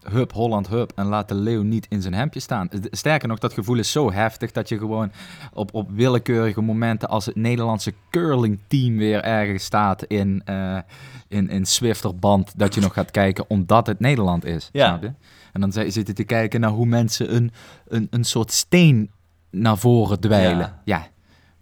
[0.09, 0.91] Hup, Holland, hup.
[0.95, 2.69] En laat de leeuw niet in zijn hemdje staan.
[2.91, 5.11] Sterker nog, dat gevoel is zo heftig dat je gewoon
[5.53, 10.77] op, op willekeurige momenten als het Nederlandse curlingteam weer ergens staat in, uh,
[11.27, 14.69] in, in Swifterband, dat je nog gaat kijken omdat het Nederland is.
[14.71, 14.87] Ja.
[14.87, 15.11] Snap je?
[15.53, 17.51] En dan zitten te kijken naar hoe mensen een,
[17.87, 19.11] een, een soort steen
[19.51, 20.73] naar voren dweilen.
[20.85, 20.97] Ja.
[20.97, 21.07] ja.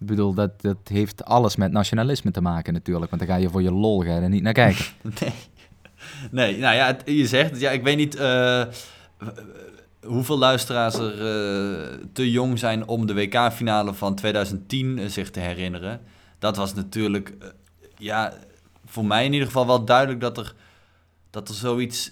[0.02, 3.12] Ik bedoel, dat, dat heeft alles met nationalisme te maken natuurlijk.
[3.12, 4.86] Want dan ga je voor je lol gaan en niet naar kijken.
[5.20, 5.34] Nee.
[6.32, 8.64] Nee, nou ja, je zegt, ja, ik weet niet eh,
[10.04, 15.40] hoeveel luisteraars er eh, te jong zijn om de WK-finale van 2010 eh, zich te
[15.40, 16.02] herinneren.
[16.40, 17.34] Dat was natuurlijk,
[17.98, 18.34] ja,
[18.86, 20.54] voor mij in ieder geval wel duidelijk dat er,
[21.30, 22.12] dat er zoiets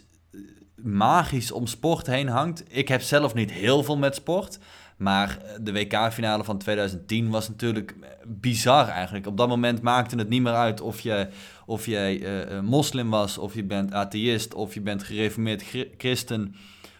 [0.75, 2.63] magisch om sport heen hangt.
[2.67, 4.59] Ik heb zelf niet heel veel met sport.
[4.99, 7.95] Maar de WK-finale van 2010 was natuurlijk
[8.27, 9.27] bizar eigenlijk.
[9.27, 11.27] Op dat moment maakte het niet meer uit of je
[11.65, 15.91] of jij eh, eh, moslim was, of je bent atheïst, of je bent gereformeerd chri-
[15.97, 16.55] christen,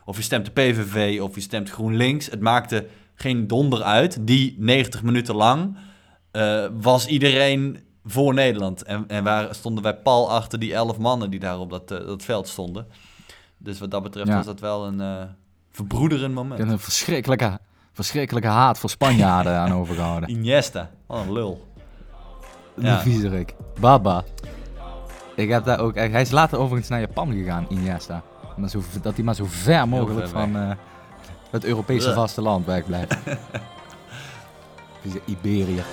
[0.06, 2.26] of je stemt de PVV, of je stemt GroenLinks.
[2.30, 4.28] Het maakte geen donder uit.
[4.28, 5.78] Die 90 minuten lang
[6.32, 8.84] eh, was iedereen voor Nederland.
[8.84, 12.24] En, en waar stonden wij pal achter die 11 mannen die daar op dat, dat
[12.24, 12.88] veld stonden.
[13.58, 14.36] Dus wat dat betreft Ja.
[14.36, 15.28] was dat wel een
[15.72, 16.60] verbroederend moment.
[16.60, 17.60] Een verschrikkelijke,
[17.94, 20.30] verschrikkelijke haat voor Spanjaarden aan overgehouden.
[20.36, 21.68] Iniesta, wat een lul.
[22.76, 23.00] Die Ja.
[23.00, 23.56] viezerik.
[23.80, 24.24] Baba.
[25.36, 28.22] Ik heb daar ook, hij is later overigens naar Japan gegaan, Iniesta.
[28.58, 30.70] Maar zo, dat hij maar zo ver mogelijk ver van eh,
[31.52, 33.16] het Europese vasteland wegblijft.
[35.02, 35.84] Vieze Iberië.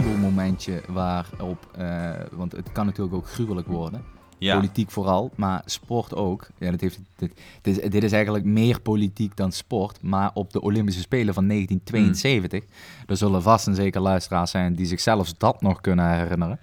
[0.00, 4.02] Gruwelmomentje waarop, eh, want het kan natuurlijk ook gruwelijk worden.
[4.38, 6.46] Ja, Politiek vooral, maar sport ook.
[6.58, 10.02] Ja, dat heeft, dit, dit, is, dit is eigenlijk meer politiek dan sport.
[10.02, 12.64] Maar op de Olympische Spelen van 1972,
[13.06, 16.60] er zullen vast en zeker luisteraars zijn die zich zelfs dat nog kunnen herinneren.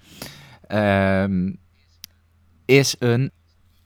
[0.66, 1.52] ehm,
[2.64, 3.30] is een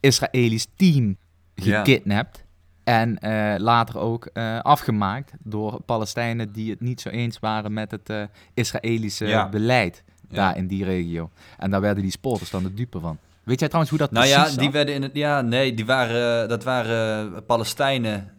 [0.01, 1.17] Israëlisch team
[1.55, 2.44] gekidnapt.
[2.85, 7.91] En eh, later ook eh, afgemaakt door Palestijnen die het niet zo eens waren met
[7.91, 8.23] het eh,
[8.55, 9.49] Israëlische Ja.
[9.49, 10.37] beleid Ja.
[10.37, 11.31] daar in die regio.
[11.59, 13.19] En daar werden die sporters dan de dupe van.
[13.43, 14.73] Weet jij trouwens hoe dat Nou ja, precies die zat?
[14.75, 15.11] werden in het.
[15.15, 18.33] Ja, nee, die waren, dat waren Palestijnen.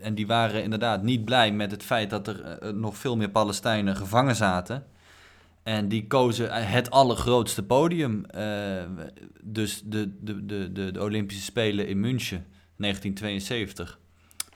[0.00, 3.96] en die waren inderdaad niet blij met het feit dat er nog veel meer Palestijnen
[3.96, 4.84] gevangen zaten.
[5.62, 8.24] En die kozen het allergrootste podium.
[9.42, 12.46] dus de, de, de, de, de Olympische Spelen in München,
[12.76, 13.98] 1972.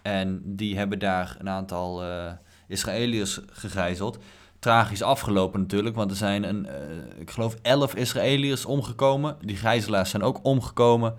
[0.03, 2.33] En die hebben daar een aantal eh
[2.71, 4.19] Israëliërs gegijzeld.
[4.59, 6.75] Tragisch afgelopen natuurlijk, want er zijn, een, eh,
[7.19, 9.37] ik geloof, elf Israëliërs omgekomen.
[9.41, 11.15] Die gijzelaars zijn ook omgekomen.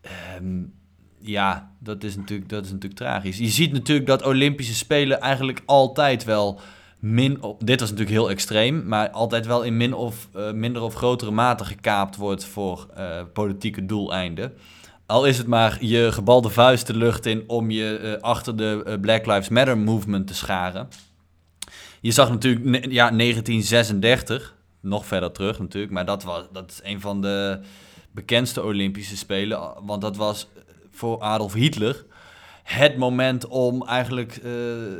[0.00, 0.62] Ehm,
[1.18, 3.38] ja, dat is, natuurlijk, dat is natuurlijk tragisch.
[3.38, 6.60] Je ziet natuurlijk dat Olympische Spelen eigenlijk altijd wel
[6.98, 7.42] min...
[7.42, 10.94] Op, dit was natuurlijk heel extreem, maar altijd wel in min of, eh, minder of
[10.94, 12.86] grotere mate gekaapt wordt voor
[13.32, 14.52] politieke doeleinden.
[15.06, 18.82] Al is het maar je gebalde vuist de lucht in om je eh, achter de
[18.86, 20.88] eh, Black Lives Matter movement te scharen.
[22.00, 27.00] Je zag natuurlijk ja, 1936, nog verder terug natuurlijk, maar dat, was, dat is een
[27.00, 27.60] van de
[28.10, 29.74] bekendste Olympische Spelen.
[29.82, 30.48] Want dat was
[30.90, 32.04] voor Adolf Hitler
[32.66, 34.52] het moment om eigenlijk eh,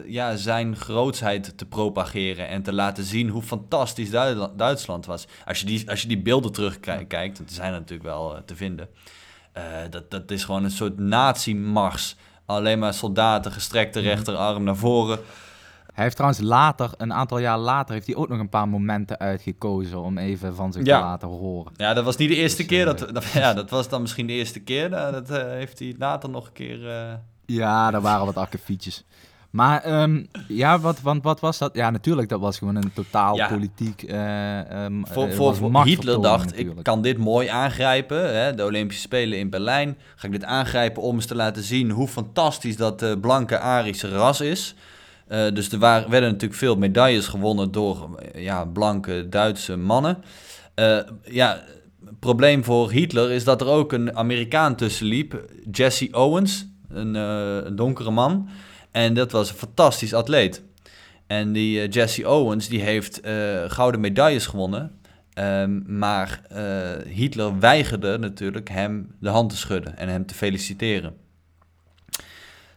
[0.07, 4.11] ja, zijn grootsheid te propageren en te laten zien hoe fantastisch
[4.57, 5.27] Duitsland, was.
[5.45, 8.43] Als je die, als je die beelden terugkijkt, want die zijn er natuurlijk wel eh,
[8.43, 8.89] te vinden.
[9.57, 12.17] Eh, dat, dat is gewoon een soort nazi-mars.
[12.47, 15.19] Alleen maar soldaten, gestrekte rechterarm naar voren.
[15.95, 19.19] Hij heeft trouwens later, een aantal jaar later, heeft hij ook nog een paar momenten
[19.19, 20.99] uitgekozen om even van zich Ja.
[20.99, 21.73] te laten horen.
[21.77, 22.89] Ja, dat was niet de eerste Dus, keer.
[22.89, 24.89] eh, Dat, dat- ja, dat was dan misschien de eerste keer.
[24.91, 26.79] Nou, Dat eh, heeft hij later nog een keer...
[27.47, 29.05] Ja, er waren wat akkefietjes.
[29.57, 31.75] Maar ehm, ja, wat, want wat was dat?
[31.75, 33.49] Ja, natuurlijk, dat was gewoon een totaal Ja.
[33.49, 34.03] politiek...
[34.03, 36.79] eh, ehm, Voor, eh, voor, Hitler dacht, natuurlijk.
[36.79, 38.37] ik kan dit mooi aangrijpen.
[38.37, 39.97] Hè, de Olympische Spelen in Berlijn.
[40.17, 44.09] Ga ik dit aangrijpen om eens te laten zien hoe fantastisch dat eh, blanke Arische
[44.09, 44.75] ras is.
[45.29, 50.19] Dus er waren, werden natuurlijk veel medailles gewonnen door ja, blanke Duitse mannen.
[51.25, 51.63] Ja,
[52.21, 55.45] probleem voor Hitler is dat er ook een Amerikaan tussen liep.
[55.71, 58.49] Jesse Owens, een, een donkere man.
[58.97, 60.63] En dat was een fantastisch atleet.
[61.27, 63.35] En die eh, Jesse Owens die heeft eh,
[63.67, 65.01] gouden medailles gewonnen.
[65.33, 71.17] Ehm, maar eh, Hitler weigerde natuurlijk hem de hand te schudden en hem te feliciteren.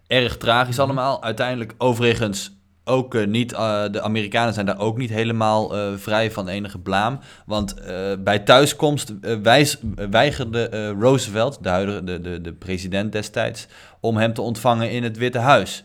[0.08, 1.24] Erg tragisch allemaal.
[1.24, 6.48] Uiteindelijk overigens ook uh, niet, uh, de Amerikanen zijn daar ook niet helemaal vrij van
[6.48, 7.20] enige blaam.
[7.46, 7.76] Want
[8.20, 9.78] bij thuiskomst wijs,
[10.10, 13.68] weigerde Roosevelt, de, huidige, de, de, de president destijds,
[14.00, 15.84] om hem te ontvangen in het Witte Huis.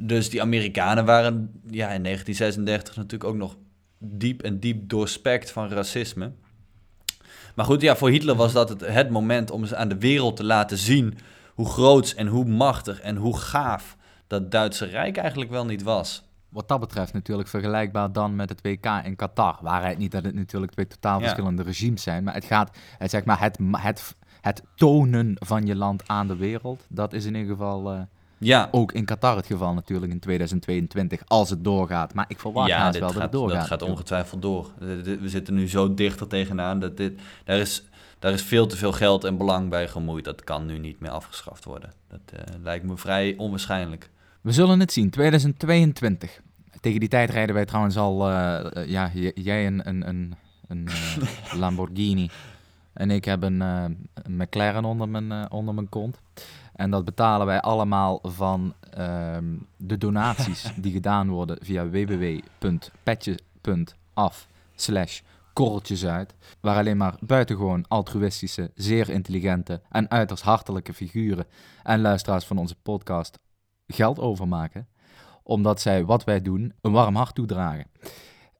[0.00, 1.34] Dus die Amerikanen waren
[1.70, 3.56] ja, in 1936 natuurlijk ook nog
[3.98, 6.32] diep en diep doorspekt van racisme.
[7.54, 10.36] Maar goed, ja, voor Hitler was dat het, het moment om ze aan de wereld
[10.36, 11.18] te laten zien
[11.54, 16.22] hoe groot en hoe machtig en hoe gaaf dat Duitse Rijk eigenlijk wel niet was.
[16.48, 19.58] Wat dat betreft natuurlijk vergelijkbaar dan met het WK in Qatar.
[19.60, 23.24] Waarheid niet dat het natuurlijk twee totaal verschillende regimes zijn, maar het gaat, het, zeg
[23.24, 27.50] maar, het, het, het tonen van je land aan de wereld, dat is in ieder
[27.50, 27.94] geval...
[27.94, 28.00] Uh,
[28.38, 28.68] ja.
[28.70, 32.14] Ook in Qatar het geval natuurlijk in 2022, als het doorgaat.
[32.14, 33.58] Maar ik verwacht ja, wel dat het doorgaat.
[33.58, 34.70] dat gaat ongetwijfeld door.
[34.78, 37.20] We zitten nu zo dichter tegenaan dat dit...
[37.44, 37.82] Daar is,
[38.18, 40.24] daar is veel te veel geld en belang bij gemoeid.
[40.24, 41.92] Dat kan nu niet meer afgeschaft worden.
[42.08, 44.10] Dat uh, lijkt me vrij onwaarschijnlijk.
[44.40, 46.40] We zullen het zien, 2022.
[46.80, 50.34] Tegen die tijd rijden wij trouwens al, uh, ja, jij een, een, een,
[50.68, 50.88] een
[51.60, 52.30] Lamborghini
[52.92, 56.20] en ik heb een, een McLaren onder mijn, onder mijn kont.
[56.78, 62.48] En dat betalen wij allemaal van ehm, de donaties die gedaan worden via www.petje.af
[64.74, 65.20] slash
[65.52, 66.34] korreltjesuit.
[66.60, 71.46] Waar alleen maar buitengewoon altruïstische, zeer intelligente en uiterst hartelijke figuren
[71.82, 73.38] en luisteraars van onze podcast
[73.86, 74.88] geld overmaken.
[75.42, 77.86] Omdat zij wat wij doen een warm hart toedragen.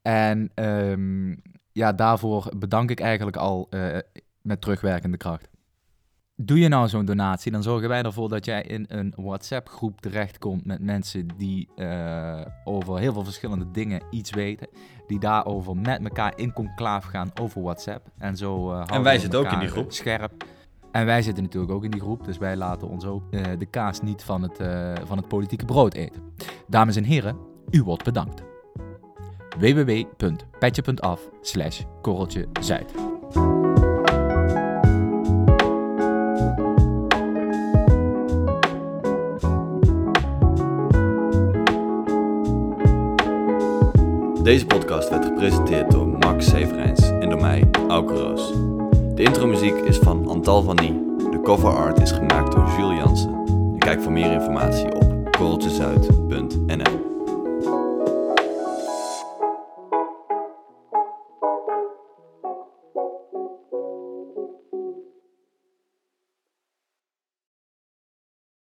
[0.03, 1.35] En ehm,
[1.73, 3.99] ja, daarvoor bedank ik eigenlijk al uh,
[4.43, 5.49] met terugwerkende kracht.
[6.41, 10.65] Doe je nou zo'n donatie, dan zorgen wij ervoor dat jij in een WhatsApp-groep terechtkomt
[10.65, 14.69] met mensen die uh, over heel veel verschillende dingen iets weten.
[15.07, 18.07] Die daarover met elkaar in conclaaf gaan over WhatsApp.
[18.19, 19.93] En zo uh, En wij zitten ook in die groep.
[19.93, 20.45] Scherp.
[20.93, 23.67] En wij zitten natuurlijk ook in die groep, dus wij laten ons ook uh, de
[23.67, 24.57] kaas niet van het,
[25.07, 26.23] van het politieke brood eten.
[26.67, 27.37] Dames en heren,
[27.71, 28.43] u wordt bedankt.
[29.59, 32.49] www.petje.af slash korreltje
[44.49, 48.53] Deze podcast werd gepresenteerd door Max Severijns en door mij, Auke Roos.
[49.15, 50.93] De intromuziek is van Antal van Nie.
[51.31, 53.35] De cover art is gemaakt door Jules Jansen.
[53.47, 57.08] En kijk voor meer informatie op korreltjezuid.nl